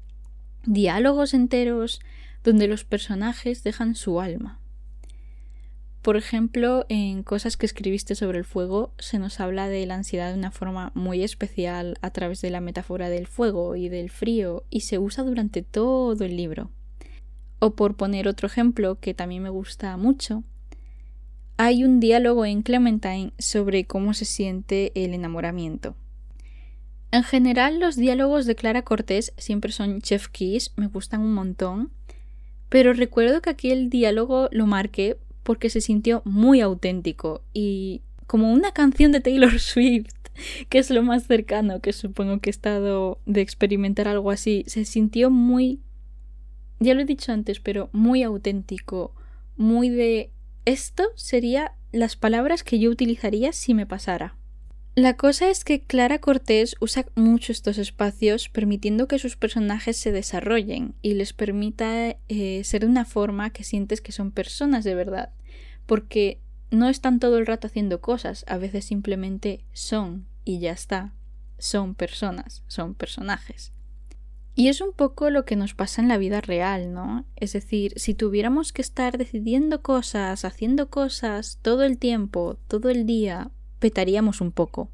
diálogos 0.66 1.34
enteros, 1.34 2.00
donde 2.44 2.68
los 2.68 2.86
personajes 2.86 3.64
dejan 3.64 3.96
su 3.96 4.22
alma. 4.22 4.57
Por 6.08 6.16
ejemplo, 6.16 6.86
en 6.88 7.22
Cosas 7.22 7.58
que 7.58 7.66
escribiste 7.66 8.16
sobre 8.16 8.38
el 8.38 8.46
fuego 8.46 8.94
se 8.98 9.20
nos 9.20 9.42
habla 9.42 9.68
de 9.68 9.86
la 9.86 9.96
ansiedad 9.96 10.32
de 10.32 10.40
una 10.40 10.52
forma 10.52 10.94
muy 10.96 11.22
especial 11.22 11.98
a 12.02 12.12
través 12.12 12.40
de 12.40 12.50
la 12.50 12.62
metáfora 12.62 13.10
del 13.10 13.28
fuego 13.28 13.76
y 13.76 13.90
del 13.90 14.10
frío 14.10 14.64
y 14.70 14.80
se 14.80 15.00
usa 15.00 15.26
durante 15.26 15.64
todo 15.64 16.24
el 16.24 16.38
libro. 16.38 16.72
O 17.60 17.76
por 17.76 17.98
poner 17.98 18.30
otro 18.30 18.48
ejemplo 18.48 18.98
que 19.02 19.14
también 19.14 19.44
me 19.44 19.50
gusta 19.50 19.98
mucho, 19.98 20.46
hay 21.58 21.84
un 21.84 22.00
diálogo 22.00 22.46
en 22.46 22.62
Clementine 22.62 23.34
sobre 23.38 23.84
cómo 23.84 24.14
se 24.14 24.24
siente 24.24 24.94
el 24.96 25.14
enamoramiento. 25.14 25.98
En 27.12 27.24
general 27.24 27.82
los 27.82 27.98
diálogos 27.98 28.46
de 28.46 28.56
Clara 28.56 28.84
Cortés 28.84 29.34
siempre 29.36 29.74
son 29.74 30.00
chef 30.00 30.30
kiss, 30.30 30.72
me 30.78 30.88
gustan 30.88 31.20
un 31.20 31.34
montón, 31.34 31.92
pero 32.70 32.94
recuerdo 32.94 33.42
que 33.42 33.50
aquí 33.50 33.72
el 33.72 33.90
diálogo 33.90 34.48
lo 34.54 34.68
marqué 34.68 35.18
porque 35.48 35.70
se 35.70 35.80
sintió 35.80 36.22
muy 36.26 36.60
auténtico 36.60 37.42
y 37.54 38.02
como 38.28 38.52
una 38.52 38.74
canción 38.74 39.14
de 39.14 39.22
Taylor 39.22 39.60
Swift, 39.62 40.14
que 40.68 40.78
es 40.78 40.90
lo 40.90 41.04
más 41.04 41.26
cercano 41.26 41.80
que 41.80 41.94
supongo 41.94 42.40
que 42.40 42.50
he 42.50 42.52
estado 42.52 43.22
de 43.26 43.40
experimentar 43.40 44.10
algo 44.10 44.30
así, 44.30 44.66
se 44.68 44.84
sintió 44.84 45.30
muy, 45.30 45.80
ya 46.82 46.94
lo 46.96 47.00
he 47.00 47.06
dicho 47.06 47.32
antes, 47.32 47.62
pero 47.62 47.90
muy 47.94 48.24
auténtico, 48.24 49.16
muy 49.56 49.88
de 49.88 50.32
esto 50.66 51.06
sería 51.16 51.78
las 51.94 52.18
palabras 52.18 52.66
que 52.66 52.80
yo 52.80 52.90
utilizaría 52.90 53.54
si 53.54 53.74
me 53.74 53.86
pasara. 53.86 54.36
La 54.98 55.16
cosa 55.16 55.52
es 55.52 55.64
que 55.64 55.84
Clara 55.84 56.18
Cortés 56.18 56.76
usa 56.80 57.06
mucho 57.14 57.52
estos 57.52 57.78
espacios 57.78 58.50
permitiendo 58.50 59.08
que 59.08 59.20
sus 59.20 59.38
personajes 59.38 59.96
se 59.96 60.12
desarrollen 60.12 60.96
y 61.04 61.14
les 61.14 61.34
permita 61.34 62.18
eh, 62.28 62.64
ser 62.64 62.82
de 62.82 62.88
una 62.88 63.06
forma 63.06 63.52
que 63.52 63.64
sientes 63.64 64.02
que 64.02 64.12
son 64.12 64.32
personas 64.32 64.84
de 64.84 64.96
verdad, 64.96 65.34
porque 65.88 66.40
no 66.70 66.90
están 66.90 67.20
todo 67.20 67.40
el 67.40 67.48
rato 67.48 67.66
haciendo 67.66 68.00
cosas, 68.02 68.46
a 68.48 68.58
veces 68.58 68.86
simplemente 68.86 69.66
son 69.74 70.28
y 70.46 70.60
ya 70.60 70.72
está, 70.72 71.14
son 71.58 71.96
personas, 71.96 72.64
son 72.68 72.94
personajes. 72.94 73.74
Y 74.54 74.70
es 74.70 74.82
un 74.82 74.92
poco 74.92 75.30
lo 75.30 75.46
que 75.46 75.56
nos 75.56 75.76
pasa 75.76 76.02
en 76.02 76.08
la 76.08 76.18
vida 76.18 76.42
real, 76.42 76.92
¿no? 76.92 77.26
Es 77.36 77.54
decir, 77.54 77.94
si 77.96 78.16
tuviéramos 78.16 78.74
que 78.74 78.82
estar 78.82 79.18
decidiendo 79.18 79.82
cosas, 79.84 80.46
haciendo 80.46 80.90
cosas 80.90 81.60
todo 81.62 81.84
el 81.84 82.00
tiempo, 82.00 82.58
todo 82.68 82.90
el 82.90 83.06
día, 83.06 83.52
petaríamos 83.80 84.42
un 84.42 84.52
poco. 84.52 84.90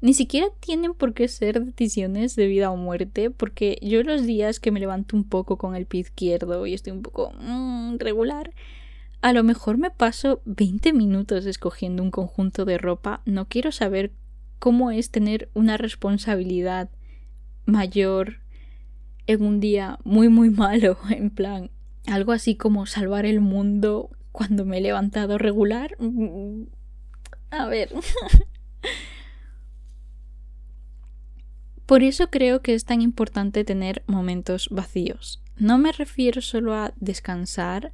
Ni 0.00 0.14
siquiera 0.14 0.46
tienen 0.60 0.94
por 0.94 1.12
qué 1.12 1.26
ser 1.26 1.64
decisiones 1.64 2.36
de 2.36 2.46
vida 2.46 2.70
o 2.70 2.76
muerte, 2.76 3.30
porque 3.30 3.78
yo 3.82 4.04
los 4.04 4.24
días 4.24 4.60
que 4.60 4.70
me 4.70 4.78
levanto 4.78 5.16
un 5.16 5.24
poco 5.24 5.58
con 5.58 5.74
el 5.74 5.86
pie 5.86 6.02
izquierdo 6.02 6.64
y 6.64 6.74
estoy 6.74 6.92
un 6.92 7.02
poco 7.02 7.32
mm, 7.32 7.96
regular, 7.98 8.54
a 9.20 9.32
lo 9.32 9.42
mejor 9.42 9.78
me 9.78 9.90
paso 9.90 10.42
20 10.44 10.92
minutos 10.92 11.46
escogiendo 11.46 12.02
un 12.02 12.10
conjunto 12.10 12.64
de 12.64 12.78
ropa. 12.78 13.22
No 13.24 13.48
quiero 13.48 13.72
saber 13.72 14.12
cómo 14.58 14.90
es 14.90 15.10
tener 15.10 15.48
una 15.54 15.76
responsabilidad 15.76 16.90
mayor 17.66 18.40
en 19.26 19.42
un 19.42 19.60
día 19.60 19.98
muy 20.04 20.28
muy 20.28 20.50
malo, 20.50 20.98
en 21.10 21.30
plan, 21.30 21.70
algo 22.06 22.32
así 22.32 22.54
como 22.56 22.86
salvar 22.86 23.26
el 23.26 23.40
mundo 23.40 24.10
cuando 24.32 24.64
me 24.64 24.78
he 24.78 24.80
levantado 24.80 25.36
regular. 25.36 25.96
Mm, 25.98 26.62
a 27.50 27.66
ver. 27.66 27.90
Por 31.86 32.02
eso 32.02 32.28
creo 32.28 32.60
que 32.60 32.74
es 32.74 32.84
tan 32.84 33.00
importante 33.00 33.64
tener 33.64 34.02
momentos 34.06 34.68
vacíos. 34.70 35.42
No 35.56 35.78
me 35.78 35.90
refiero 35.90 36.42
solo 36.42 36.74
a 36.74 36.92
descansar, 37.00 37.92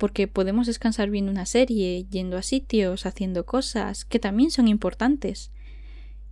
porque 0.00 0.26
podemos 0.26 0.66
descansar 0.66 1.10
viendo 1.10 1.30
una 1.30 1.44
serie, 1.44 2.06
yendo 2.08 2.38
a 2.38 2.42
sitios, 2.42 3.04
haciendo 3.04 3.44
cosas, 3.44 4.06
que 4.06 4.18
también 4.18 4.50
son 4.50 4.66
importantes. 4.66 5.52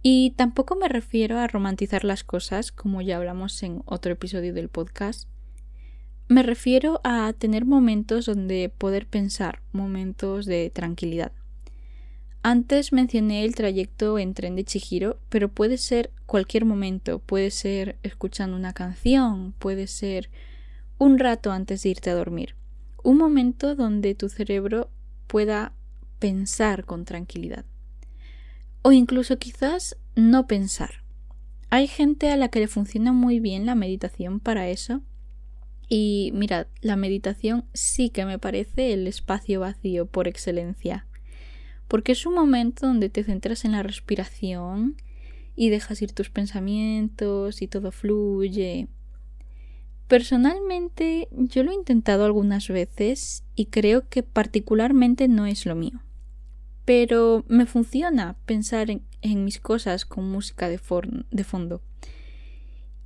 Y 0.03 0.31
tampoco 0.37 0.75
me 0.75 0.89
refiero 0.89 1.39
a 1.39 1.47
romantizar 1.49 2.03
las 2.03 2.25
cosas, 2.25 2.73
como 2.73 3.03
ya 3.03 3.19
hablamos 3.19 3.63
en 3.63 3.83
otro 3.85 4.13
episodio 4.13 4.55
del 4.55 4.71
podcast. 4.71 5.29
Me 6.29 6.43
refiero 6.43 7.03
a 7.05 7.31
tener 7.35 7.67
momentos 7.67 8.25
donde 8.25 8.73
poder 8.77 9.07
pensar, 9.07 9.61
momentos 9.73 10.47
de 10.47 10.71
tranquilidad. 10.71 11.33
Antes 12.43 12.95
mencioné 12.95 13.45
el 13.45 13.55
trayecto 13.55 14.19
en 14.19 14.33
tren 14.33 14.57
de 14.57 14.65
Chihiro, 14.65 15.19
pero 15.29 15.51
puede 15.51 15.77
ser 15.77 16.11
cualquier 16.25 16.65
momento, 16.65 17.19
puede 17.19 17.51
ser 17.51 17.99
escuchando 18.03 18.57
una 18.57 18.73
canción, 18.73 19.53
puede 19.59 19.89
ser 19.89 20.31
un 20.97 21.19
rato 21.19 21.53
antes 21.53 21.83
de 21.83 21.91
irte 21.91 22.09
a 22.09 22.15
dormir. 22.15 22.58
Un 23.03 23.19
momento 23.19 23.75
donde 23.75 24.15
tu 24.15 24.29
cerebro 24.29 24.91
pueda 25.27 25.73
pensar 26.19 26.85
con 26.85 27.05
tranquilidad. 27.05 27.65
O 28.83 28.93
incluso 28.93 29.39
quizás 29.39 29.97
no 30.15 30.47
pensar. 30.47 31.03
Hay 31.71 31.87
gente 31.87 32.31
a 32.31 32.37
la 32.37 32.49
que 32.49 32.61
le 32.61 32.69
funciona 32.69 33.13
muy 33.13 33.41
bien 33.41 33.67
la 33.67 33.75
meditación 33.75 34.41
para 34.41 34.69
eso. 34.69 35.03
Y 35.89 36.31
mirad, 36.35 36.67
la 36.81 36.97
meditación 36.97 37.65
sí 37.73 38.11
que 38.11 38.25
me 38.25 38.39
parece 38.39 38.93
el 38.93 39.07
espacio 39.07 39.61
vacío 39.61 40.07
por 40.07 40.29
excelencia 40.29 41.07
porque 41.89 42.13
es 42.13 42.27
un 42.27 42.35
momento 42.35 42.87
donde 42.87 43.09
te 43.09 43.25
centras 43.25 43.65
en 43.65 43.73
la 43.73 43.83
respiración 43.83 44.97
y 45.57 45.71
dejas 45.71 46.01
ir 46.03 46.13
tus 46.13 46.31
pensamientos 46.31 47.63
y 47.63 47.67
todo 47.67 47.91
fluye. 47.91 48.89
Personalmente 50.09 51.29
yo 51.33 51.63
lo 51.63 51.71
he 51.71 51.75
intentado 51.75 52.25
algunas 52.25 52.69
veces 52.69 53.45
y 53.55 53.67
creo 53.67 54.09
que 54.09 54.23
particularmente 54.23 55.29
no 55.29 55.45
es 55.45 55.67
lo 55.67 55.75
mío. 55.75 56.01
Pero 56.87 57.45
me 57.47 57.67
funciona 57.67 58.39
pensar 58.47 58.89
en, 58.91 59.45
mis 59.45 59.61
cosas 59.61 60.07
con 60.07 60.31
música 60.31 60.71
de, 60.71 60.81
de 61.31 61.45
fondo. 61.45 61.83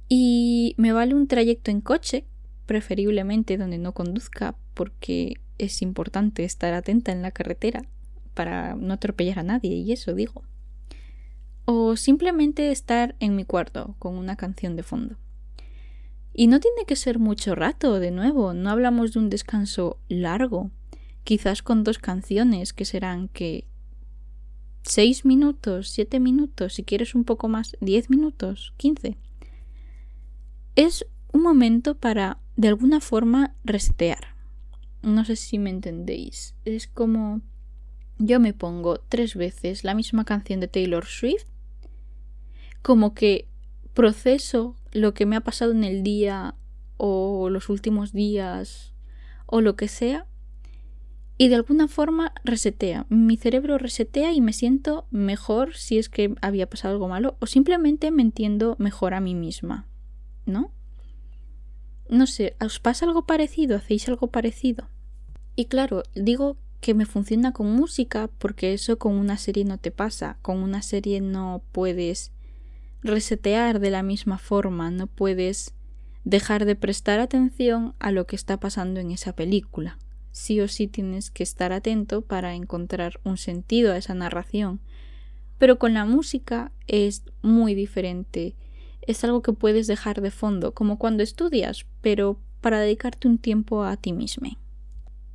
Y 0.08 0.76
me 0.78 0.92
vale 0.92 1.16
un 1.16 1.26
trayecto 1.26 1.72
en 1.72 1.80
coche, 1.80 2.24
preferiblemente 2.66 3.56
donde 3.56 3.78
no 3.78 3.92
conduzca, 3.92 4.54
porque 4.74 5.40
es 5.58 5.82
importante 5.82 6.44
estar 6.44 6.72
atenta 6.72 7.10
en 7.10 7.22
la 7.22 7.32
carretera 7.32 7.82
para 8.34 8.76
no 8.76 8.94
atropellar 8.94 9.40
a 9.40 9.42
nadie, 9.42 9.74
y 9.74 9.90
eso 9.90 10.14
digo. 10.14 10.44
O 11.64 11.96
simplemente 11.96 12.70
estar 12.70 13.16
en 13.18 13.34
mi 13.34 13.44
cuarto 13.44 13.96
con 13.98 14.14
una 14.16 14.36
canción 14.36 14.76
de 14.76 14.84
fondo. 14.84 15.16
Y 16.34 16.46
no 16.46 16.60
tiene 16.60 16.84
que 16.86 16.96
ser 16.96 17.18
mucho 17.18 17.54
rato, 17.54 18.00
de 18.00 18.10
nuevo, 18.10 18.54
no 18.54 18.70
hablamos 18.70 19.12
de 19.12 19.18
un 19.18 19.30
descanso 19.30 19.98
largo, 20.08 20.70
quizás 21.24 21.62
con 21.62 21.84
dos 21.84 21.98
canciones 21.98 22.72
que 22.72 22.84
serán 22.84 23.28
que 23.28 23.66
seis 24.82 25.24
minutos, 25.24 25.90
siete 25.90 26.20
minutos, 26.20 26.74
si 26.74 26.84
quieres 26.84 27.14
un 27.14 27.24
poco 27.24 27.48
más, 27.48 27.76
diez 27.80 28.10
minutos, 28.10 28.74
quince. 28.76 29.16
Es 30.74 31.06
un 31.32 31.42
momento 31.42 31.96
para, 31.96 32.38
de 32.56 32.68
alguna 32.68 33.00
forma, 33.00 33.54
resetear. 33.64 34.34
No 35.02 35.24
sé 35.24 35.36
si 35.36 35.58
me 35.58 35.70
entendéis. 35.70 36.54
Es 36.64 36.86
como 36.86 37.42
yo 38.18 38.40
me 38.40 38.52
pongo 38.52 39.00
tres 39.00 39.34
veces 39.34 39.84
la 39.84 39.94
misma 39.94 40.24
canción 40.24 40.60
de 40.60 40.68
Taylor 40.68 41.06
Swift, 41.06 41.44
como 42.80 43.14
que 43.14 43.48
proceso 43.94 44.76
lo 44.92 45.14
que 45.14 45.26
me 45.26 45.36
ha 45.36 45.40
pasado 45.40 45.72
en 45.72 45.84
el 45.84 46.02
día 46.02 46.54
o 46.96 47.50
los 47.50 47.68
últimos 47.68 48.12
días 48.12 48.92
o 49.46 49.60
lo 49.60 49.76
que 49.76 49.88
sea 49.88 50.26
y 51.38 51.48
de 51.48 51.56
alguna 51.56 51.88
forma 51.88 52.32
resetea. 52.44 53.06
Mi 53.08 53.36
cerebro 53.36 53.78
resetea 53.78 54.32
y 54.32 54.40
me 54.40 54.52
siento 54.52 55.06
mejor 55.10 55.74
si 55.74 55.98
es 55.98 56.08
que 56.08 56.34
había 56.40 56.68
pasado 56.68 56.94
algo 56.94 57.08
malo 57.08 57.36
o 57.40 57.46
simplemente 57.46 58.10
me 58.10 58.22
entiendo 58.22 58.76
mejor 58.78 59.14
a 59.14 59.20
mí 59.20 59.34
misma, 59.34 59.88
¿no? 60.46 60.70
No 62.08 62.26
sé, 62.26 62.56
¿os 62.64 62.78
pasa 62.78 63.06
algo 63.06 63.26
parecido? 63.26 63.76
¿Hacéis 63.76 64.08
algo 64.08 64.28
parecido? 64.28 64.88
Y 65.56 65.64
claro, 65.64 66.02
digo 66.14 66.56
que 66.80 66.94
me 66.94 67.06
funciona 67.06 67.52
con 67.52 67.72
música 67.72 68.28
porque 68.38 68.74
eso 68.74 68.98
con 68.98 69.14
una 69.14 69.38
serie 69.38 69.64
no 69.64 69.78
te 69.78 69.90
pasa. 69.90 70.36
Con 70.42 70.58
una 70.58 70.82
serie 70.82 71.20
no 71.20 71.62
puedes 71.72 72.32
resetear 73.02 73.80
de 73.80 73.90
la 73.90 74.02
misma 74.02 74.38
forma, 74.38 74.90
no 74.90 75.06
puedes 75.06 75.74
dejar 76.24 76.64
de 76.64 76.76
prestar 76.76 77.20
atención 77.20 77.94
a 77.98 78.12
lo 78.12 78.26
que 78.26 78.36
está 78.36 78.58
pasando 78.58 79.00
en 79.00 79.10
esa 79.10 79.34
película. 79.34 79.98
Sí 80.30 80.60
o 80.60 80.68
sí 80.68 80.86
tienes 80.86 81.30
que 81.30 81.42
estar 81.42 81.72
atento 81.72 82.22
para 82.22 82.54
encontrar 82.54 83.20
un 83.24 83.36
sentido 83.36 83.92
a 83.92 83.96
esa 83.96 84.14
narración. 84.14 84.80
Pero 85.58 85.78
con 85.78 85.94
la 85.94 86.04
música 86.04 86.72
es 86.86 87.24
muy 87.42 87.74
diferente. 87.74 88.54
Es 89.02 89.24
algo 89.24 89.42
que 89.42 89.52
puedes 89.52 89.86
dejar 89.86 90.20
de 90.20 90.30
fondo, 90.30 90.72
como 90.72 90.98
cuando 90.98 91.22
estudias, 91.22 91.86
pero 92.00 92.38
para 92.60 92.80
dedicarte 92.80 93.28
un 93.28 93.38
tiempo 93.38 93.84
a 93.84 93.96
ti 93.96 94.12
mismo. 94.12 94.48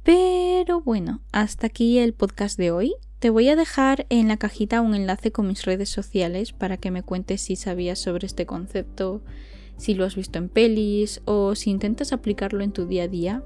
Pero 0.04 0.82
bueno, 0.82 1.22
hasta 1.32 1.68
aquí 1.68 2.00
el 2.00 2.14
podcast 2.14 2.58
de 2.58 2.72
hoy. 2.72 2.96
Te 3.20 3.32
voy 3.32 3.50
a 3.50 3.56
dejar 3.56 4.06
en 4.10 4.28
la 4.28 4.38
cajita 4.38 4.82
un 4.82 4.94
enlace 4.94 5.32
con 5.32 5.48
mis 5.48 5.66
redes 5.66 5.90
sociales 5.90 6.52
para 6.52 6.78
que 6.78 6.92
me 6.92 7.02
cuentes 7.02 7.42
si 7.42 7.56
sabías 7.56 7.98
sobre 7.98 8.28
este 8.28 8.46
concepto, 8.46 9.24
si 9.76 9.96
lo 9.96 10.06
has 10.06 10.16
visto 10.16 10.38
en 10.38 10.50
pelis 10.50 11.22
o 11.26 11.56
si 11.56 11.72
intentas 11.72 12.14
aplicarlo 12.14 12.64
en 12.64 12.74
tu 12.74 12.86
día 12.86 13.04
a 13.04 13.08
día. 13.08 13.44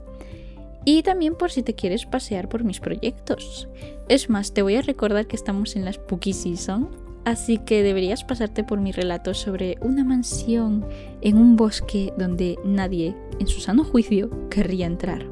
Y 0.84 1.03
también 1.03 1.36
por 1.36 1.51
si 1.51 1.63
te 1.63 1.73
quieres 1.73 2.05
pasear 2.05 2.49
por 2.49 2.65
mis 2.65 2.81
proyectos. 2.81 3.69
Es 4.10 4.29
más, 4.29 4.53
te 4.53 4.62
voy 4.62 4.75
a 4.75 4.81
recordar 4.81 5.27
que 5.27 5.38
estamos 5.38 5.77
en 5.77 5.86
la 5.86 5.93
Spooky 5.93 6.34
Season, 6.34 6.89
así 7.23 7.57
que 7.57 7.81
deberías 7.81 8.25
pasarte 8.25 8.65
por 8.65 8.81
mi 8.81 8.91
relato 8.91 9.34
sobre 9.34 9.77
una 9.79 10.03
mansión 10.03 10.86
en 11.21 11.38
un 11.38 11.55
bosque 11.55 12.12
donde 12.17 12.57
nadie, 12.65 13.15
en 13.39 13.47
su 13.47 13.62
sano 13.62 13.86
juicio, 13.86 14.49
querría 14.49 14.88
entrar. 14.88 15.25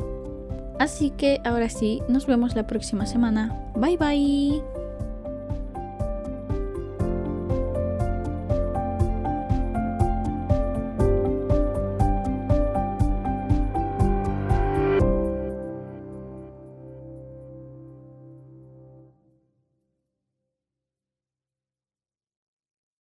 Así 0.80 1.10
que 1.12 1.42
ahora 1.44 1.70
sí, 1.70 2.02
nos 2.08 2.26
vemos 2.26 2.56
la 2.56 2.66
próxima 2.66 3.06
semana. 3.06 3.54
Bye 3.76 3.98
bye. 3.98 4.79